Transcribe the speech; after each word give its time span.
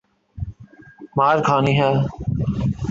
مار 1.17 1.37
کھانی 1.47 1.73
ہے؟ 1.79 1.91